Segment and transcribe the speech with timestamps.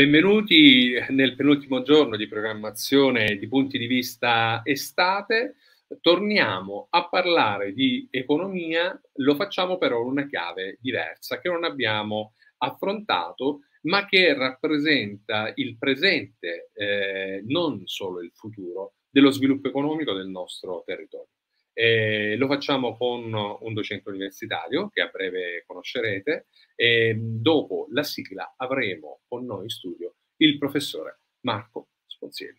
[0.00, 5.56] Benvenuti nel penultimo giorno di programmazione di punti di vista estate.
[6.00, 12.32] Torniamo a parlare di economia, lo facciamo però in una chiave diversa che non abbiamo
[12.56, 20.28] affrontato, ma che rappresenta il presente, eh, non solo il futuro, dello sviluppo economico del
[20.28, 21.39] nostro territorio.
[21.72, 28.54] Eh, lo facciamo con un docente universitario che a breve conoscerete e dopo la sigla
[28.56, 32.58] avremo con noi in studio il professore Marco Sponziello.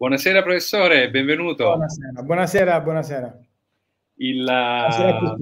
[0.00, 1.64] Buonasera professore, benvenuto.
[1.64, 3.38] Buonasera, buonasera, buonasera.
[4.14, 5.36] Il, buonasera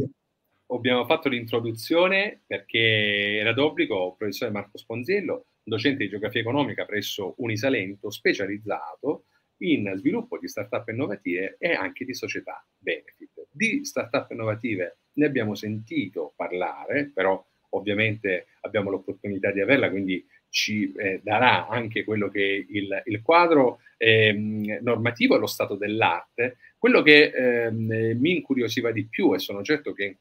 [0.67, 7.35] abbiamo fatto l'introduzione perché era d'obbligo il professore Marco Sponzello, docente di geografia economica presso
[7.37, 9.27] Unisalento, specializzato
[9.59, 13.47] in sviluppo di start-up innovative e anche di società benefit.
[13.53, 20.93] Di start-up innovative ne abbiamo sentito parlare, però ovviamente abbiamo l'opportunità di averla, quindi ci
[20.93, 26.59] eh, darà anche quello che il, il quadro ehm, normativo e lo stato dell'arte.
[26.79, 30.17] Quello che ehm, mi incuriosiva di più, e sono certo che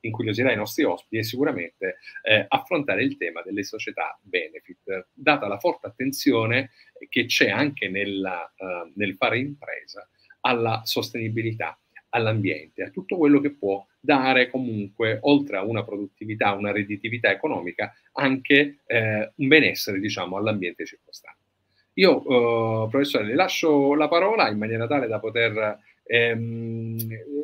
[0.00, 5.58] incuriosirà i nostri ospiti, è sicuramente eh, affrontare il tema delle società benefit, data la
[5.58, 6.70] forte attenzione
[7.08, 10.08] che c'è anche nella, uh, nel fare impresa
[10.42, 11.78] alla sostenibilità
[12.10, 17.92] all'ambiente, a tutto quello che può dare comunque, oltre a una produttività, una redditività economica,
[18.12, 21.38] anche eh, un benessere, diciamo, all'ambiente circostante.
[21.94, 26.96] Io, eh, professore, le lascio la parola in maniera tale da poter ehm,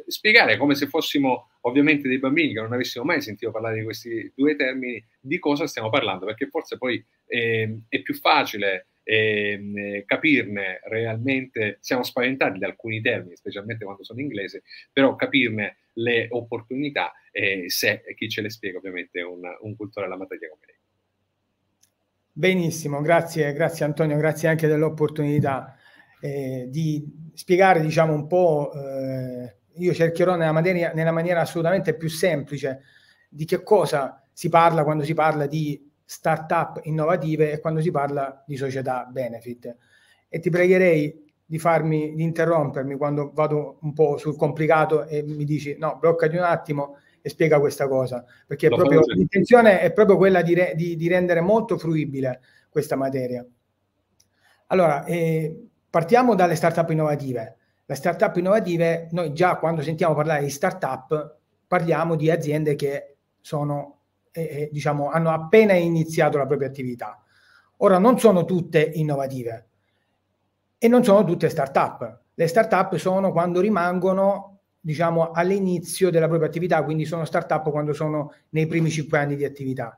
[0.07, 4.33] spiegare, come se fossimo ovviamente dei bambini che non avessimo mai sentito parlare di questi
[4.35, 10.81] due termini, di cosa stiamo parlando, perché forse poi eh, è più facile eh, capirne
[10.85, 17.71] realmente, siamo spaventati da alcuni termini, specialmente quando sono inglese, però capirne le opportunità eh,
[17.71, 20.77] se chi ce le spiega ovviamente è un, un cultore della materia come lei.
[22.33, 25.77] Benissimo, grazie, grazie Antonio, grazie anche dell'opportunità
[26.21, 32.09] eh, di spiegare diciamo un po', eh, io cercherò nella, materia, nella maniera assolutamente più
[32.09, 32.83] semplice
[33.29, 38.43] di che cosa si parla quando si parla di start-up innovative e quando si parla
[38.47, 39.77] di società benefit.
[40.29, 45.45] E ti pregherei di farmi, di interrompermi quando vado un po' sul complicato e mi
[45.45, 50.43] dici no, bloccati un attimo e spiega questa cosa, perché proprio, l'intenzione è proprio quella
[50.43, 53.45] di, re, di, di, rendere molto fruibile questa materia.
[54.69, 57.57] Allora, eh, partiamo dalle start-up innovative.
[57.85, 63.96] Le start-up innovative, noi già quando sentiamo parlare di start-up parliamo di aziende che sono
[64.45, 67.23] eh, diciamo, hanno appena iniziato la propria attività.
[67.79, 69.69] Ora, non sono tutte innovative
[70.79, 72.21] e non sono tutte start-up.
[72.35, 78.33] Le start-up sono quando rimangono, diciamo, all'inizio della propria attività, quindi sono start-up quando sono
[78.51, 79.97] nei primi cinque anni di attività.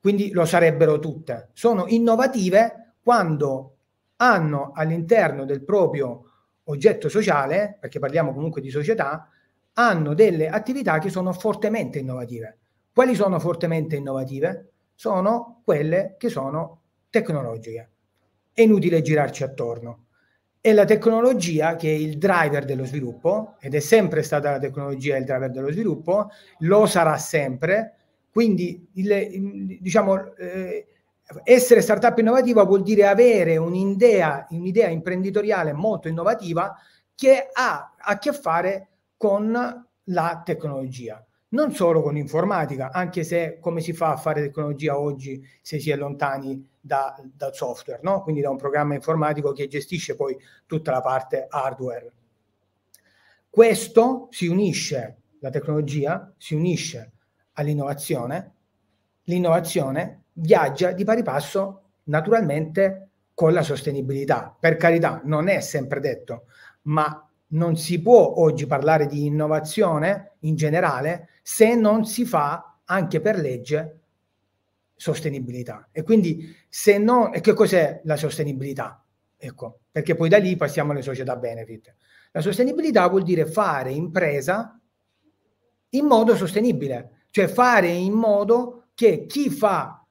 [0.00, 1.50] Quindi lo sarebbero tutte.
[1.52, 3.76] Sono innovative quando
[4.16, 6.24] hanno all'interno del proprio
[6.64, 9.28] oggetto sociale, perché parliamo comunque di società,
[9.74, 12.58] hanno delle attività che sono fortemente innovative.
[12.94, 14.72] Quali sono fortemente innovative?
[14.94, 17.90] Sono quelle che sono tecnologiche.
[18.52, 20.08] È inutile girarci attorno.
[20.60, 25.16] È la tecnologia che è il driver dello sviluppo ed è sempre stata la tecnologia
[25.16, 26.28] il driver dello sviluppo,
[26.58, 27.94] lo sarà sempre.
[28.30, 30.86] Quindi, il, diciamo, eh,
[31.44, 36.76] essere startup innovativa vuol dire avere un'idea, un'idea imprenditoriale molto innovativa
[37.14, 43.80] che ha a che fare con la tecnologia non solo con l'informatica, anche se come
[43.80, 48.22] si fa a fare tecnologia oggi se si è lontani da, dal software, no?
[48.22, 52.12] quindi da un programma informatico che gestisce poi tutta la parte hardware.
[53.48, 57.12] Questo si unisce, la tecnologia si unisce
[57.52, 58.54] all'innovazione,
[59.24, 64.56] l'innovazione viaggia di pari passo naturalmente con la sostenibilità.
[64.58, 66.44] Per carità, non è sempre detto,
[66.82, 73.20] ma non si può oggi parlare di innovazione in generale se non si fa anche
[73.20, 74.00] per legge
[74.94, 75.88] sostenibilità.
[75.90, 77.34] E quindi se non...
[77.34, 79.04] E che cos'è la sostenibilità?
[79.36, 81.94] Ecco, perché poi da lì passiamo alle società benefit.
[82.30, 84.78] La sostenibilità vuol dire fare impresa
[85.90, 90.06] in modo sostenibile, cioè fare in modo che chi fa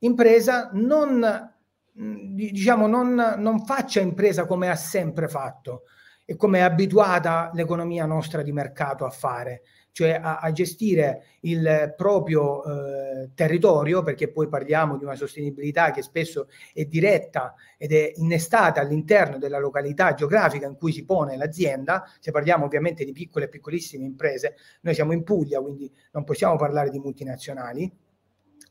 [0.00, 1.54] impresa non,
[1.92, 5.84] diciamo, non, non faccia impresa come ha sempre fatto
[6.24, 9.62] e come è abituata l'economia nostra di mercato a fare,
[9.92, 16.02] cioè a, a gestire il proprio eh, territorio, perché poi parliamo di una sostenibilità che
[16.02, 22.04] spesso è diretta ed è innestata all'interno della località geografica in cui si pone l'azienda,
[22.18, 26.56] se parliamo ovviamente di piccole e piccolissime imprese, noi siamo in Puglia, quindi non possiamo
[26.56, 28.03] parlare di multinazionali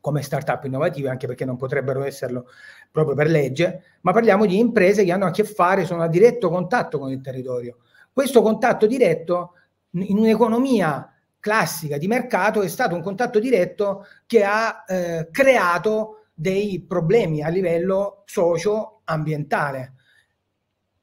[0.04, 2.50] come start-up innovative, anche perché non potrebbero esserlo
[2.92, 6.50] proprio per legge, ma parliamo di imprese che hanno a che fare, sono a diretto
[6.50, 7.78] contatto con il territorio.
[8.12, 9.54] Questo contatto diretto
[9.92, 11.10] in un'economia
[11.40, 17.48] classica di mercato è stato un contatto diretto che ha eh, creato dei problemi a
[17.48, 19.94] livello socio-ambientale.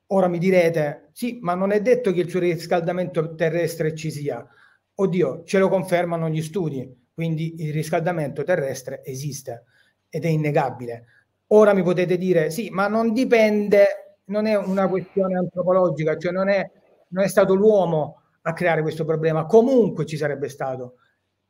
[0.08, 4.46] Ora mi direte, sì, ma non è detto che il surriscaldamento terrestre ci sia.
[4.94, 9.64] Oddio, ce lo confermano gli studi, quindi il riscaldamento terrestre esiste
[10.08, 11.04] ed è innegabile.
[11.48, 16.48] Ora mi potete dire, sì, ma non dipende, non è una questione antropologica, cioè non
[16.48, 16.70] è,
[17.08, 20.96] non è stato l'uomo a creare questo problema, comunque ci sarebbe stato.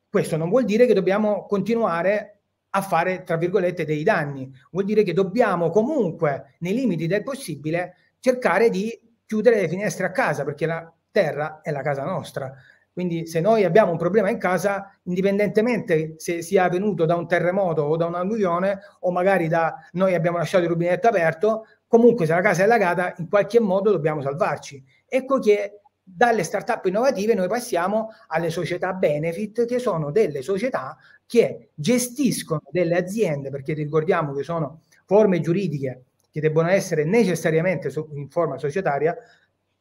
[0.09, 2.41] Questo non vuol dire che dobbiamo continuare
[2.71, 7.95] a fare, tra virgolette, dei danni, vuol dire che dobbiamo comunque, nei limiti del possibile,
[8.19, 12.53] cercare di chiudere le finestre a casa, perché la terra è la casa nostra.
[12.93, 17.83] Quindi se noi abbiamo un problema in casa, indipendentemente se sia venuto da un terremoto
[17.83, 22.41] o da un'alluvione o magari da noi abbiamo lasciato il rubinetto aperto, comunque se la
[22.41, 24.83] casa è allagata in qualche modo dobbiamo salvarci.
[25.07, 31.69] Ecco che dalle start-up innovative noi passiamo alle società benefit, che sono delle società che
[31.73, 38.57] gestiscono delle aziende, perché ricordiamo che sono forme giuridiche che debbono essere necessariamente in forma
[38.57, 39.15] societaria,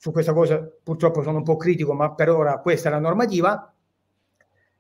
[0.01, 3.71] su questa cosa purtroppo sono un po' critico, ma per ora questa è la normativa,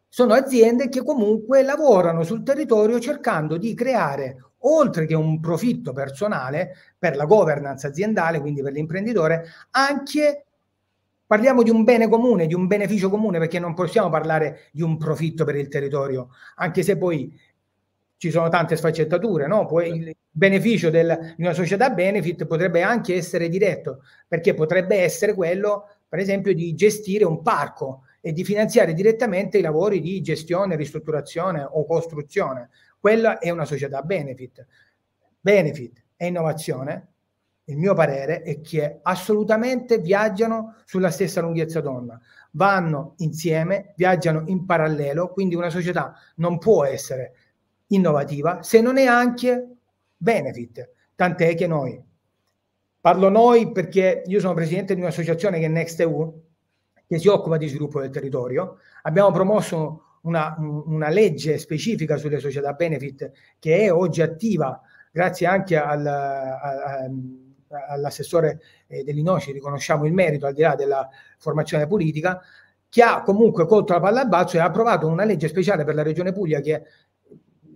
[0.08, 6.72] sono aziende che comunque lavorano sul territorio cercando di creare, oltre che un profitto personale
[6.98, 10.46] per la governance aziendale, quindi per l'imprenditore, anche
[11.30, 14.98] Parliamo di un bene comune, di un beneficio comune, perché non possiamo parlare di un
[14.98, 17.32] profitto per il territorio, anche se poi
[18.20, 19.64] ci sono tante sfaccettature, no?
[19.64, 25.32] Poi il beneficio del, di una società benefit potrebbe anche essere diretto, perché potrebbe essere
[25.32, 30.76] quello, per esempio, di gestire un parco e di finanziare direttamente i lavori di gestione,
[30.76, 32.68] ristrutturazione o costruzione.
[32.98, 34.66] Quella è una società benefit.
[35.40, 37.06] Benefit e innovazione
[37.70, 42.20] il mio parere è che assolutamente viaggiano sulla stessa lunghezza d'onda,
[42.52, 47.32] vanno insieme, viaggiano in parallelo, quindi una società non può essere
[47.90, 49.68] innovativa se non è anche
[50.16, 52.02] benefit, tant'è che noi,
[53.00, 56.42] parlo noi perché io sono presidente di un'associazione che è NextEU,
[57.06, 62.72] che si occupa di sviluppo del territorio, abbiamo promosso una, una legge specifica sulle società
[62.74, 67.10] benefit che è oggi attiva grazie anche al, al, al
[67.88, 72.40] all'assessore eh, dell'Inoci riconosciamo il merito al di là della formazione politica,
[72.88, 75.94] che ha comunque colto la palla al balzo e ha approvato una legge speciale per
[75.94, 76.82] la regione Puglia che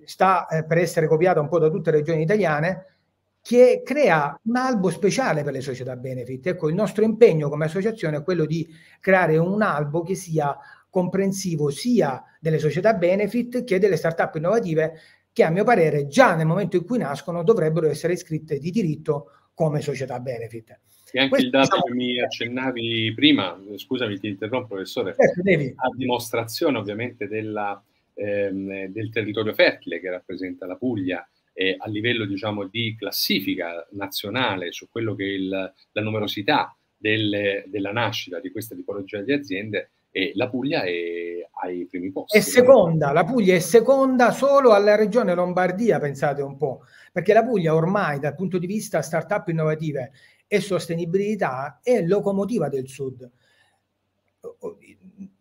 [0.06, 2.94] sta eh, per essere copiata un po' da tutte le regioni italiane,
[3.40, 6.46] che crea un albo speciale per le società benefit.
[6.46, 8.66] Ecco, il nostro impegno come associazione è quello di
[9.00, 10.56] creare un albo che sia
[10.88, 14.92] comprensivo sia delle società benefit che delle start-up innovative
[15.32, 19.30] che a mio parere già nel momento in cui nascono dovrebbero essere iscritte di diritto
[19.52, 20.78] come società benefit.
[21.10, 21.82] E anche Questo il dato diciamo...
[21.82, 27.82] che mi accennavi prima, scusami ti interrompo professore, certo, a dimostrazione ovviamente della,
[28.14, 34.72] ehm, del territorio fertile che rappresenta la Puglia eh, a livello diciamo di classifica nazionale
[34.72, 39.90] su quello che è il, la numerosità delle, della nascita di questa tipologia di aziende
[40.10, 42.38] e la Puglia è ai primi posti.
[42.38, 47.44] È seconda, la Puglia è seconda solo alla regione Lombardia, pensate un po', perché la
[47.44, 50.12] Puglia ormai dal punto di vista start-up innovative
[50.46, 53.28] e sostenibilità è locomotiva del sud.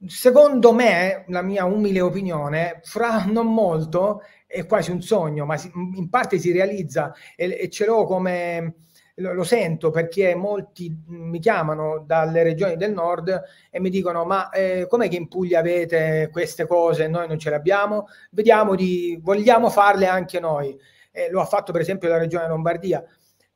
[0.06, 5.60] Secondo me, la mia umile opinione, fra non molto è quasi un sogno, ma
[5.96, 8.76] in parte si realizza e, e ce l'ho come
[9.16, 14.50] lo, lo, sento perché molti mi chiamano dalle regioni del nord e mi dicono ma
[14.50, 18.08] eh, com'è che in Puglia avete queste cose e noi non ce le abbiamo?
[18.32, 20.78] Vediamo di, vogliamo farle anche noi.
[21.12, 23.04] Eh, lo ha fatto per esempio la regione Lombardia,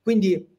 [0.01, 0.55] quindi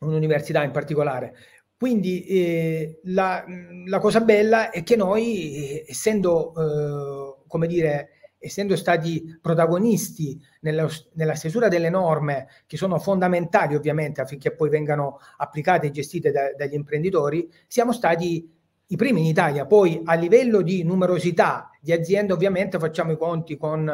[0.00, 1.34] un'università in particolare.
[1.82, 3.44] Quindi eh, la,
[3.86, 10.88] la, cosa bella è che noi, eh, essendo, eh, come dire, essendo stati protagonisti nella,
[11.14, 16.54] nella, stesura delle norme che sono fondamentali ovviamente affinché poi vengano applicate e gestite da,
[16.56, 18.48] dagli imprenditori, siamo stati
[18.86, 23.56] i primi in Italia, poi a livello di numerosità di aziende ovviamente facciamo i conti
[23.56, 23.90] con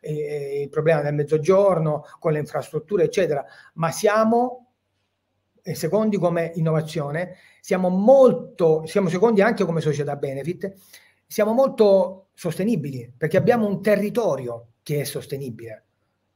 [0.00, 3.44] eh, il problema del mezzogiorno, con le infrastrutture, eccetera,
[3.74, 4.71] ma siamo
[5.62, 10.72] secondi come innovazione, siamo molto, siamo secondi anche come società benefit,
[11.26, 15.84] siamo molto sostenibili perché abbiamo un territorio che è sostenibile.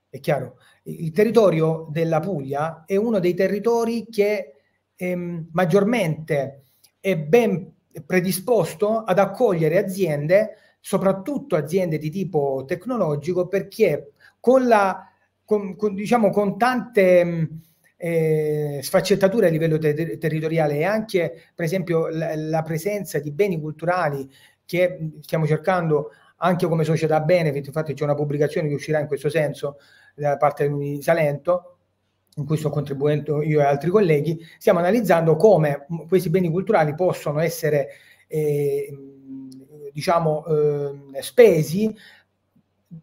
[0.09, 0.59] È chiaro?
[0.85, 4.55] Il territorio della Puglia è uno dei territori che
[4.95, 6.63] ehm, maggiormente
[7.01, 7.73] è ben
[8.07, 15.11] predisposto ad accogliere aziende, soprattutto aziende di tipo tecnologico, perché con, la,
[15.45, 17.49] con, con, diciamo, con tante
[17.97, 23.59] eh, sfaccettature a livello ter- territoriale e anche, per esempio, la, la, presenza di beni
[23.61, 24.29] culturali
[24.65, 29.31] che stiamo cercando anche come società benefit, infatti c'è una pubblicazione che uscirà in questo
[29.31, 29.79] senso
[30.15, 31.79] da parte di Salento,
[32.37, 37.41] in cui sto contribuendo io e altri colleghi, stiamo analizzando come questi beni culturali possono
[37.41, 37.89] essere
[38.29, 38.95] eh,
[39.97, 41.97] diciamo eh, spesi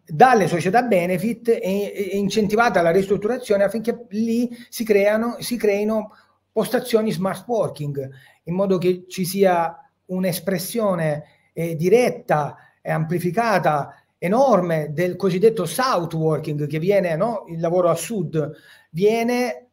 [0.04, 6.12] dalle società benefit e, e incentivata la ristrutturazione affinché lì si creano si creino
[6.50, 8.10] postazioni smart working
[8.44, 16.66] in modo che ci sia un'espressione eh, diretta e amplificata enorme del cosiddetto south working
[16.66, 17.44] che viene no?
[17.48, 18.52] il lavoro a sud
[18.90, 19.68] viene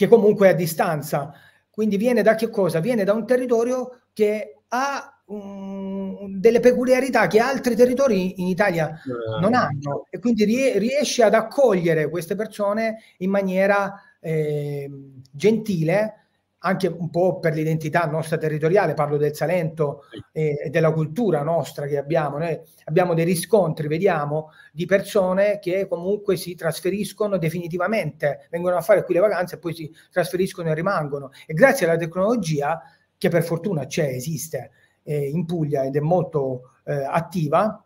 [0.00, 1.30] che comunque è a distanza.
[1.68, 2.80] Quindi viene da che cosa?
[2.80, 9.40] Viene da un territorio che ha um, delle peculiarità che altri territori in Italia eh.
[9.40, 14.90] non hanno e quindi rie- riesce ad accogliere queste persone in maniera eh,
[15.30, 16.14] gentile
[16.62, 21.96] anche un po' per l'identità nostra territoriale, parlo del Salento e, della cultura nostra che
[21.96, 22.36] abbiamo.
[22.36, 29.04] Noi abbiamo dei riscontri, vediamo, di persone che comunque si trasferiscono definitivamente, vengono a fare
[29.04, 31.30] qui le vacanze e poi si trasferiscono e rimangono.
[31.46, 32.82] E grazie alla tecnologia,
[33.16, 34.70] che per fortuna c'è, esiste
[35.02, 37.82] eh, in Puglia ed è molto eh, attiva,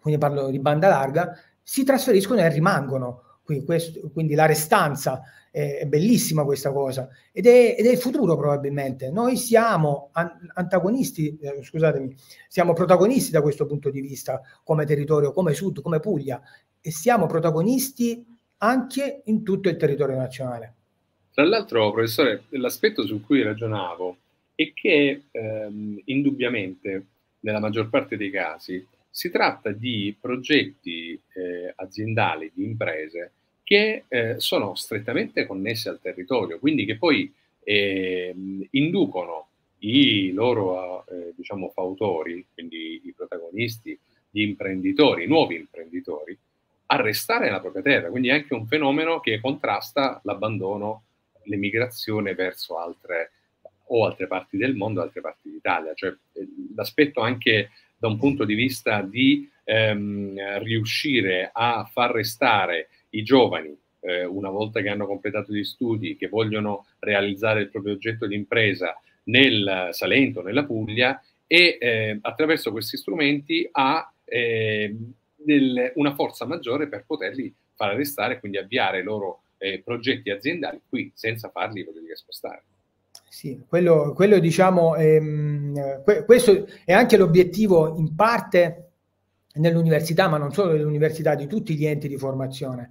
[0.00, 3.22] quindi parlo di banda larga, si trasferiscono e rimangono.
[3.42, 8.36] Quindi, questo, quindi la restanza è, bellissima questa cosa ed è, ed è, il futuro
[8.36, 9.10] probabilmente.
[9.10, 12.14] Noi siamo an- antagonisti, eh, scusatemi,
[12.48, 16.40] siamo protagonisti da questo punto di vista come territorio, come Sud, come Puglia
[16.80, 18.24] e siamo protagonisti
[18.58, 20.74] anche in tutto il territorio nazionale.
[21.32, 24.16] Tra l'altro, professore, l'aspetto su cui ragionavo
[24.58, 27.06] è che ehm, indubbiamente
[27.40, 33.30] nella maggior parte dei casi si tratta di progetti eh, aziendali, di imprese
[33.62, 38.34] che eh, sono strettamente connesse al territorio, quindi che poi eh,
[38.70, 39.46] inducono
[39.80, 43.96] i loro eh, diciamo, fautori, quindi i protagonisti,
[44.28, 46.36] gli imprenditori, i nuovi imprenditori,
[46.86, 48.10] a restare nella propria terra.
[48.10, 51.04] Quindi è anche un fenomeno che contrasta l'abbandono,
[51.44, 53.30] l'emigrazione verso altre
[53.88, 55.92] o altre parti del mondo, altre parti d'Italia.
[55.94, 62.88] Cioè eh, l'aspetto anche da un punto di vista di ehm, riuscire a far restare
[63.10, 67.94] i giovani, eh, una volta che hanno completato gli studi, che vogliono realizzare il proprio
[67.94, 74.94] oggetto di impresa nel Salento, nella Puglia, e eh, attraverso questi strumenti ha eh,
[75.34, 80.30] del, una forza maggiore per poterli far restare e quindi avviare i loro eh, progetti
[80.30, 82.62] aziendali qui senza farli voglio dire, spostare.
[83.30, 88.92] Sì, quello, quello diciamo, ehm, questo è anche l'obiettivo in parte
[89.54, 92.90] nell'università, ma non solo nell'università, di tutti gli enti di formazione.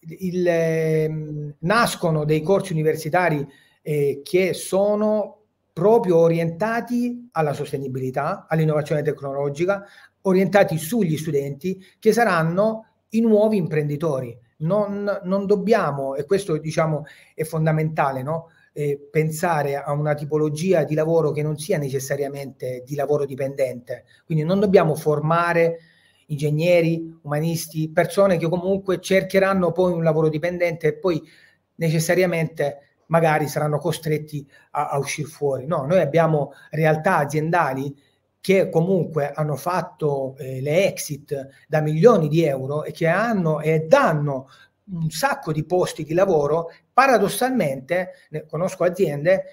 [0.00, 3.46] Il, eh, nascono dei corsi universitari
[3.80, 5.42] eh, che sono
[5.72, 9.84] proprio orientati alla sostenibilità, all'innovazione tecnologica,
[10.22, 14.36] orientati sugli studenti che saranno i nuovi imprenditori.
[14.58, 18.48] Non, non dobbiamo, e questo diciamo è fondamentale, no?
[18.76, 24.04] Eh, pensare a una tipologia di lavoro che non sia necessariamente di lavoro dipendente.
[24.26, 25.78] Quindi non dobbiamo formare
[26.26, 31.22] ingegneri, umanisti, persone che comunque cercheranno poi un lavoro dipendente e poi
[31.76, 35.66] necessariamente magari saranno costretti a, a uscire fuori.
[35.66, 37.94] No, noi abbiamo realtà aziendali
[38.40, 43.86] che comunque hanno fatto eh, le exit da milioni di euro e che hanno e
[43.86, 44.48] danno
[44.92, 48.10] un sacco di posti di lavoro, paradossalmente
[48.48, 49.44] conosco aziende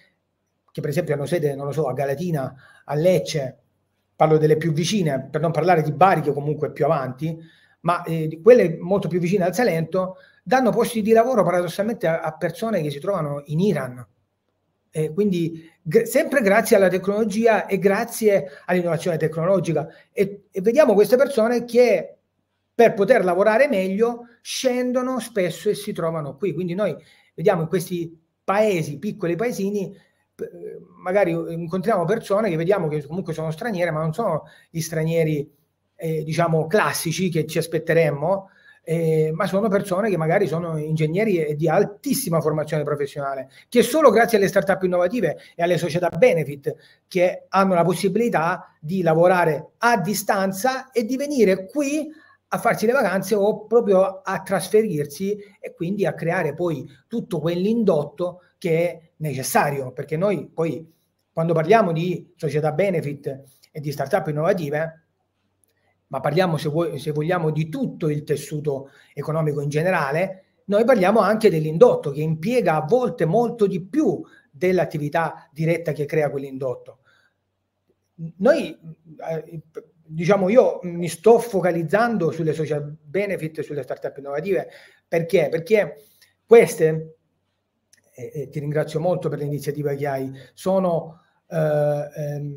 [0.72, 2.54] che per esempio hanno sede, non lo so, a Galatina,
[2.86, 3.58] a Lecce,
[4.16, 7.38] parlo delle più vicine, per non parlare di Bari che comunque è più avanti,
[7.82, 12.36] ma eh, quelle molto più vicine al Salento danno posti di lavoro paradossalmente a, a
[12.38, 14.06] persone che si trovano in Iran.
[14.94, 19.88] Eh, quindi g- sempre grazie alla tecnologia e grazie all'innovazione tecnologica.
[20.12, 22.18] E, e vediamo queste persone che
[22.82, 26.52] per poter lavorare meglio scendono spesso e si trovano qui.
[26.52, 26.96] Quindi noi
[27.36, 29.96] vediamo in questi paesi, piccoli paesini,
[31.04, 35.48] magari incontriamo persone che vediamo che comunque sono straniere, ma non sono gli stranieri,
[35.96, 38.50] eh, diciamo, classici che ci aspetteremmo,
[38.84, 44.40] eh, ma sono persone che magari sono ingegneri di altissima formazione professionale, che solo grazie
[44.40, 46.76] alle start-up innovative e alle società benefit
[47.08, 52.10] che hanno la possibilità di lavorare a distanza e di venire qui
[52.54, 58.42] a farsi le vacanze o proprio a trasferirsi e quindi a creare poi tutto quell'indotto
[58.58, 60.86] che è necessario, perché noi poi
[61.32, 63.42] quando parliamo di società benefit
[63.72, 65.06] e di start-up innovative,
[66.08, 71.22] ma parliamo se, vuoi, se vogliamo di tutto il tessuto economico in generale, noi parliamo
[71.22, 77.00] anche dell'indotto che impiega a volte molto di più dell'attività diretta che crea quell'indotto.
[78.38, 78.78] Noi,
[79.30, 79.62] eh,
[80.14, 84.68] diciamo, io mi sto focalizzando sulle social benefit, sulle startup innovative,
[85.08, 85.48] perché?
[85.50, 85.96] Perché
[86.46, 87.16] queste,
[88.14, 92.56] e, e ti ringrazio molto per l'iniziativa che hai, sono, eh, ehm,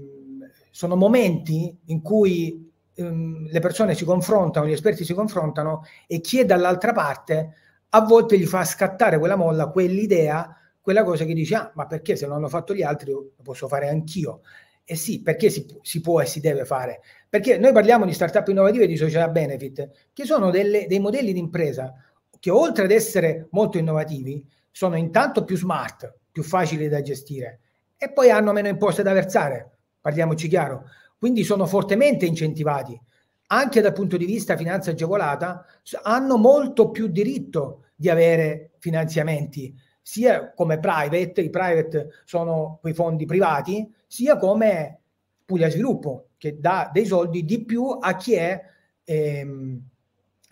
[0.71, 6.41] sono momenti in cui ehm, le persone si confrontano, gli esperti si confrontano e chi
[6.41, 7.55] è dall'altra parte
[7.91, 12.17] a volte gli fa scattare quella molla, quell'idea, quella cosa che dice, ah, ma perché
[12.17, 14.41] se non hanno fatto gli altri lo posso fare anch'io?
[14.85, 17.01] E sì, perché si, si, può e si deve fare?
[17.29, 21.33] Perché noi parliamo di startup innovative e di società benefit, che sono delle, dei modelli
[21.33, 21.95] di impresa
[22.39, 27.61] che oltre ad essere molto innovativi, sono intanto più smart, più facili da gestire
[27.97, 30.85] e poi hanno meno imposte da versare, parliamoci chiaro.
[31.17, 33.01] Quindi sono fortemente incentivati.
[33.47, 35.65] Anche dal punto di vista finanza agevolata,
[36.03, 39.75] hanno molto più diritto di avere finanziamenti,
[40.07, 45.01] sia come private, i private sono quei fondi privati, sia come
[45.47, 48.63] Puglia Sviluppo, che dà dei soldi di più a chi è
[49.03, 49.81] ehm,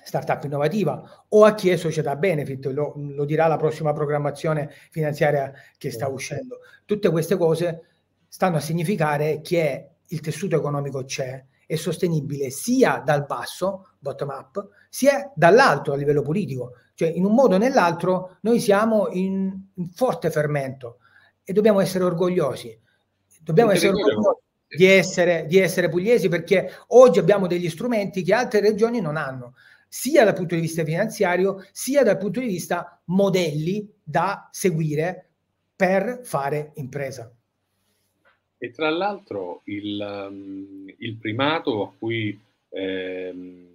[0.02, 5.52] startup innovativa o a chi è società benefit, lo, lo dirà la prossima programmazione finanziaria
[5.76, 6.60] che sta uscendo.
[6.86, 7.82] Tutte queste cose
[8.28, 14.68] stanno a significare che il tessuto economico c'è, è sostenibile sia dal basso, bottom up,
[14.90, 16.72] sia dall'alto a livello politico.
[16.94, 20.98] Cioè, in un modo o nell'altro, noi siamo in, in forte fermento
[21.42, 22.78] e dobbiamo essere orgogliosi.
[23.40, 28.60] Dobbiamo essere orgogliosi di essere, di essere pugliesi perché oggi abbiamo degli strumenti che altre
[28.60, 29.54] regioni non hanno,
[29.88, 35.30] sia dal punto di vista finanziario, sia dal punto di vista modelli da seguire
[35.74, 37.34] per fare impresa.
[38.62, 39.98] E tra l'altro il,
[40.30, 43.66] um, il primato a cui ehm,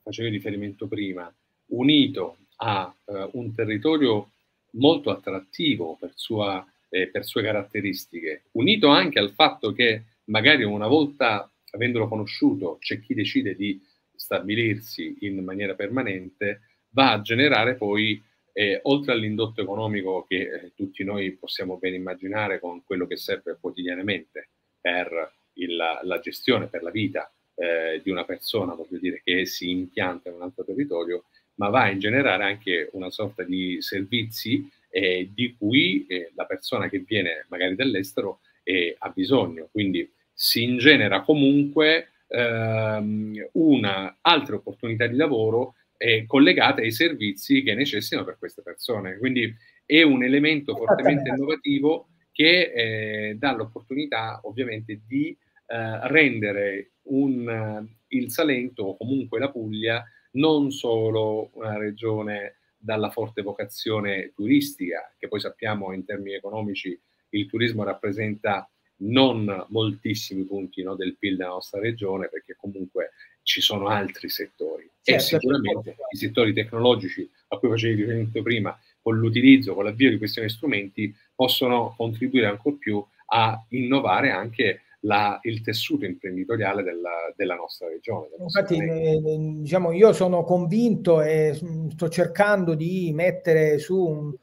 [0.00, 1.34] facevi riferimento prima,
[1.70, 4.30] unito a uh, un territorio
[4.74, 10.86] molto attrattivo per, sua, eh, per sue caratteristiche, unito anche al fatto che magari una
[10.86, 13.82] volta avendolo conosciuto c'è chi decide di
[14.14, 18.22] stabilirsi in maniera permanente, va a generare poi
[18.56, 23.58] eh, oltre all'indotto economico che eh, tutti noi possiamo ben immaginare con quello che serve
[23.60, 24.48] quotidianamente
[24.80, 29.70] per il, la gestione, per la vita eh, di una persona, voglio dire, che si
[29.70, 31.24] impianta in un altro territorio,
[31.56, 36.88] ma va a ingenerare anche una sorta di servizi eh, di cui eh, la persona
[36.88, 39.68] che viene magari dall'estero eh, ha bisogno.
[39.70, 47.74] Quindi si ingenera comunque ehm, una altre opportunità di lavoro eh, collegate ai servizi che
[47.74, 49.18] necessitano per queste persone.
[49.18, 49.54] Quindi
[49.84, 58.30] è un elemento fortemente innovativo che eh, dà l'opportunità ovviamente di eh, rendere un, il
[58.30, 65.40] Salento o comunque la Puglia non solo una regione dalla forte vocazione turistica, che poi
[65.40, 66.98] sappiamo in termini economici
[67.30, 73.12] il turismo rappresenta non moltissimi punti no, del PIL della nostra regione, perché comunque
[73.44, 76.02] ci sono altri settori certo, e sicuramente certo.
[76.10, 81.14] i settori tecnologici a cui facevi riferimento prima, con l'utilizzo, con l'avvio di questi strumenti,
[81.34, 88.28] possono contribuire ancora più a innovare anche la, il tessuto imprenditoriale della, della nostra regione.
[88.38, 89.20] Infatti, eh,
[89.60, 91.58] diciamo, io sono convinto e
[91.90, 94.34] sto cercando di mettere su un,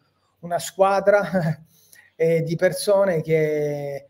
[0.41, 1.21] una squadra
[2.15, 4.05] eh, di persone che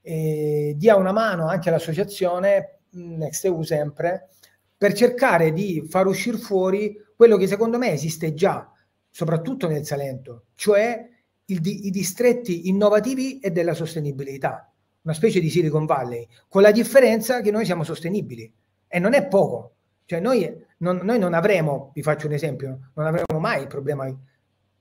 [0.00, 4.28] eh, dia una mano anche all'associazione NextEU sempre,
[4.76, 8.70] per cercare di far uscire fuori quello che secondo me esiste già,
[9.10, 11.08] soprattutto nel Salento, cioè
[11.46, 14.70] il, i distretti innovativi e della sostenibilità,
[15.02, 18.52] una specie di Silicon Valley, con la differenza che noi siamo sostenibili
[18.86, 19.72] e non è poco.
[20.04, 24.12] Cioè noi non, noi non avremo, vi faccio un esempio, non avremo mai il problema,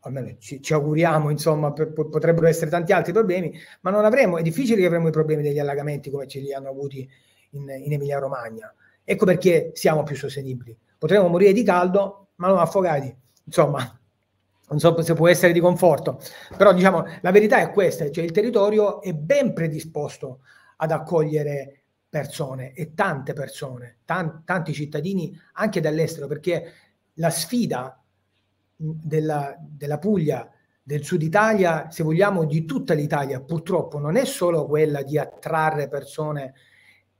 [0.01, 4.41] almeno ci, ci auguriamo, insomma, per, potrebbero essere tanti altri problemi, ma non avremo, è
[4.41, 7.09] difficile che avremo i problemi degli allagamenti come ce li hanno avuti
[7.55, 8.73] in, in Emilia Romagna.
[9.03, 10.77] Ecco perché siamo più sostenibili.
[10.97, 13.13] Potremmo morire di caldo, ma non affogati.
[13.43, 13.79] Insomma,
[14.67, 16.19] non so se può essere di conforto,
[16.57, 20.39] però diciamo la verità è questa, cioè il territorio è ben predisposto
[20.77, 26.71] ad accogliere persone e tante persone, tan- tanti cittadini anche dall'estero, perché
[27.15, 28.01] la sfida
[28.75, 30.49] della, della Puglia,
[30.81, 35.87] del sud Italia, se vogliamo di tutta l'Italia, purtroppo non è solo quella di attrarre
[35.87, 36.53] persone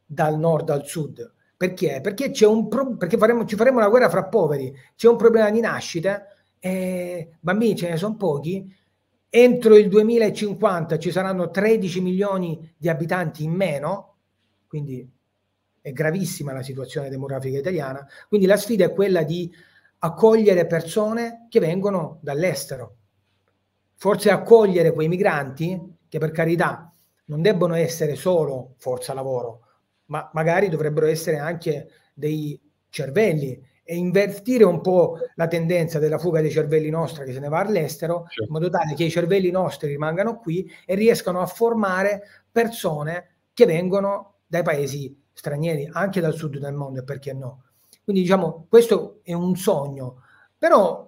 [0.06, 1.34] dal nord al sud.
[1.58, 2.02] Perché?
[2.02, 2.32] Perché,
[2.70, 6.26] pro- perché faremo, ci faremo una guerra fra poveri, c'è un problema di nascite,
[6.60, 8.74] eh, bambini ce ne sono pochi,
[9.30, 14.16] entro il 2050 ci saranno 13 milioni di abitanti in meno,
[14.68, 15.10] quindi
[15.82, 19.54] è gravissima la situazione demografica italiana, quindi la sfida è quella di
[20.00, 22.96] accogliere persone che vengono dall'estero.
[23.96, 26.94] Forse accogliere quei migranti che per carità
[27.26, 29.65] non debbono essere solo forza lavoro,
[30.08, 36.42] ma magari dovrebbero essere anche dei cervelli e invertire un po' la tendenza della fuga
[36.42, 38.44] dei cervelli nostri che se ne va all'estero, certo.
[38.44, 43.66] in modo tale che i cervelli nostri rimangano qui e riescano a formare persone che
[43.66, 47.64] vengono dai paesi stranieri, anche dal sud del mondo, e perché no.
[48.04, 50.24] Quindi diciamo, questo è un sogno,
[50.58, 51.05] però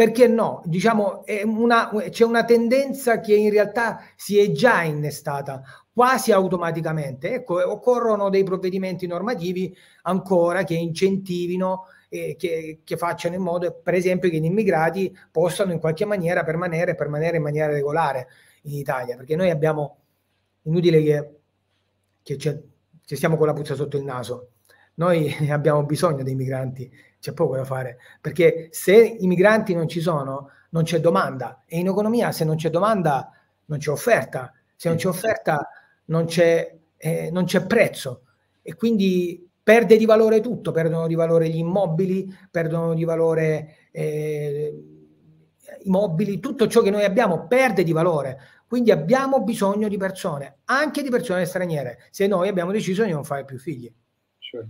[0.00, 0.62] perché no?
[0.64, 7.34] Diciamo, una, c'è una tendenza che in realtà si è già innestata quasi automaticamente.
[7.34, 13.92] Ecco, occorrono dei provvedimenti normativi ancora che incentivino e che, che, facciano in modo, per
[13.92, 18.28] esempio, che gli immigrati possano in qualche maniera permanere, permanere in maniera regolare
[18.62, 19.98] in Italia, perché noi abbiamo,
[20.62, 21.40] inutile che,
[22.22, 22.62] che,
[23.04, 24.52] che stiamo con la puzza sotto il naso,
[24.94, 30.00] noi abbiamo bisogno dei migranti, c'è poco da fare, perché se i migranti non ci
[30.00, 33.30] sono, non c'è domanda e in economia se non c'è domanda
[33.66, 35.68] non c'è offerta, se non c'è offerta
[36.06, 38.22] non c'è, eh, non c'è prezzo
[38.62, 44.84] e quindi perde di valore tutto, perdono di valore gli immobili, perdono di valore eh,
[45.82, 48.38] i mobili, tutto ciò che noi abbiamo perde di valore.
[48.66, 53.24] Quindi abbiamo bisogno di persone, anche di persone straniere, se noi abbiamo deciso di non
[53.24, 53.92] fare più figli.
[54.38, 54.68] Certo.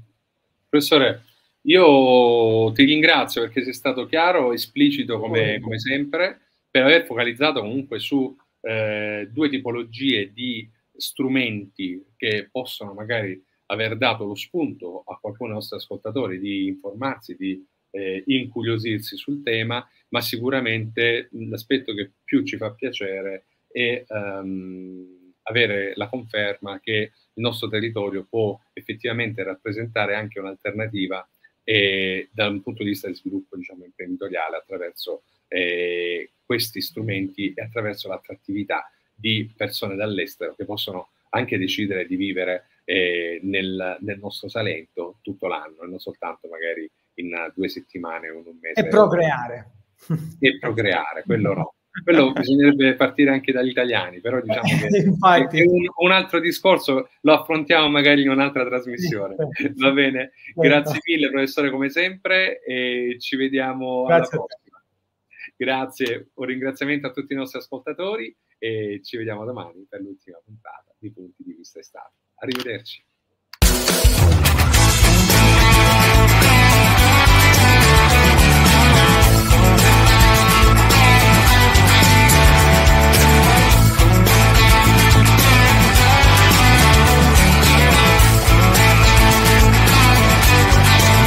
[0.69, 1.25] Professore,
[1.63, 7.99] io ti ringrazio perché sei stato chiaro, esplicito come, come sempre, per aver focalizzato comunque
[7.99, 15.51] su eh, due tipologie di strumenti che possono magari aver dato lo spunto a qualcuno
[15.51, 22.45] dei nostri ascoltatori di informarsi, di eh, incuriosirsi sul tema, ma sicuramente l'aspetto che più
[22.45, 30.15] ci fa piacere è um, avere la conferma che il nostro territorio può effettivamente rappresentare
[30.15, 31.27] anche un'alternativa
[31.71, 38.09] eh, dal punto di vista del sviluppo diciamo, imprenditoriale attraverso eh, questi strumenti e attraverso
[38.09, 45.19] l'attrattività di persone dall'estero che possono anche decidere di vivere eh, nel, nel, nostro Salento
[45.23, 48.81] tutto l'anno e non soltanto magari in due settimane o in un mese.
[48.81, 49.71] E procreare.
[50.41, 51.75] E procreare, quello no
[52.05, 54.63] quello bisognerebbe partire anche dagli italiani, però diciamo
[55.49, 59.35] che è un, un, altro discorso, lo affrontiamo magari in un'altra trasmissione.
[59.77, 64.85] Va bene, grazie mille professore come sempre e ci vediamo grazie alla prossima.
[65.57, 70.95] Grazie, un ringraziamento a tutti i nostri ascoltatori e ci vediamo domani per l'ultima puntata
[70.99, 72.15] di Punti di Vista Estate.
[72.37, 73.05] Arrivederci.